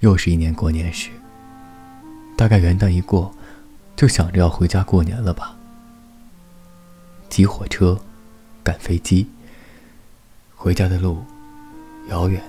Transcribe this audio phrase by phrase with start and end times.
[0.00, 1.10] 又是一年过年时，
[2.36, 3.34] 大概元旦一过，
[3.96, 5.56] 就想着要回家过年了吧。
[7.28, 7.98] 挤火车，
[8.62, 9.26] 赶飞机，
[10.54, 11.24] 回家的路
[12.08, 12.42] 遥远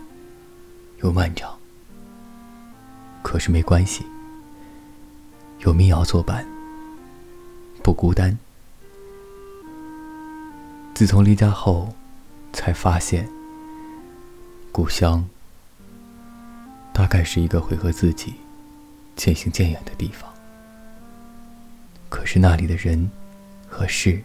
[1.02, 1.56] 又漫长。
[3.24, 4.06] 可是没关系，
[5.60, 6.46] 有民谣作伴，
[7.82, 8.38] 不孤单。
[10.94, 11.94] 自从离家后，
[12.54, 13.28] 才发现，
[14.72, 15.28] 故乡
[16.96, 18.36] 大概是一个会和自己
[19.18, 20.34] 渐行渐远的地方。
[22.08, 23.12] 可是那里的人
[23.68, 24.24] 和事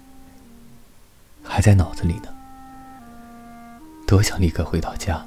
[1.42, 2.32] 还在脑子里呢。
[4.06, 5.20] 多想立刻回到家，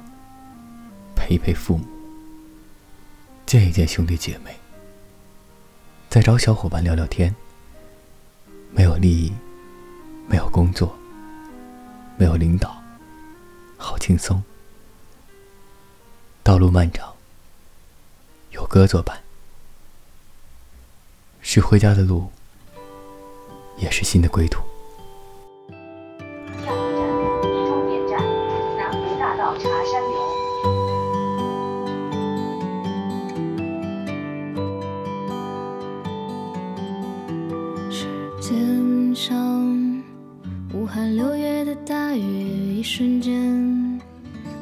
[1.14, 1.84] 陪一陪父母，
[3.44, 4.56] 见一见兄弟姐妹，
[6.08, 7.34] 再找小伙伴聊聊天。
[8.70, 9.30] 没有利益，
[10.26, 10.96] 没有工作。
[12.16, 12.82] 没有领导，
[13.76, 14.42] 好轻松。
[16.42, 17.13] 道路漫长，
[18.74, 19.16] 歌作伴，
[21.40, 22.26] 是回家的路，
[23.78, 24.64] 也是新的归途。
[26.58, 28.18] 下一站，终点站，
[28.76, 30.12] 南湖大道茶山流。
[37.92, 38.08] 时
[38.40, 40.02] 间上，
[40.72, 43.83] 武汉六月的大雨，一瞬间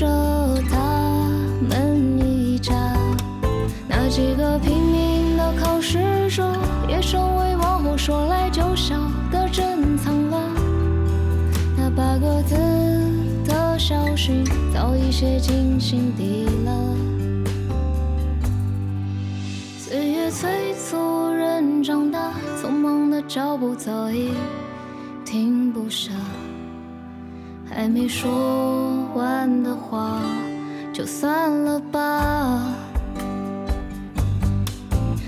[0.00, 0.06] 着
[0.70, 0.78] 他
[1.68, 2.72] 们一家。
[3.86, 6.56] 那几个拼命的考试者，
[6.88, 8.96] 也成为往后说来就笑
[9.30, 10.40] 的珍藏了。
[11.76, 12.56] 那八个字
[13.44, 16.96] 的消息，早已写进心底了。
[19.76, 24.30] 岁月催促人长大，匆忙的脚步早已
[25.26, 26.10] 停不下。
[27.72, 30.20] 还没说完的话，
[30.92, 32.74] 就算了吧。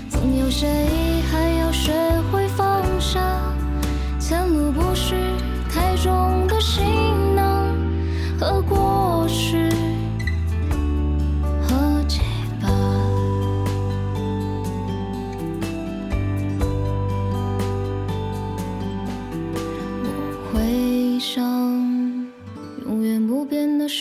[0.09, 0.67] 总有谁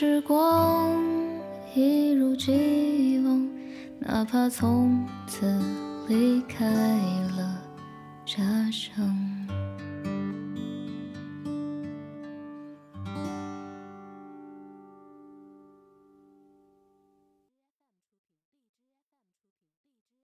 [0.02, 1.00] 时光，
[1.76, 3.48] 一如既往，
[4.00, 5.46] 哪怕从此
[6.08, 6.66] 离开
[7.36, 7.56] 了
[8.26, 9.41] 家乡。